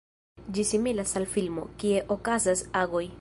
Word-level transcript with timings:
Ĝi 0.57 0.63
similas 0.69 1.13
al 1.21 1.29
filmo, 1.35 1.67
kie 1.83 2.03
okazas 2.17 2.69
agoj. 2.85 3.07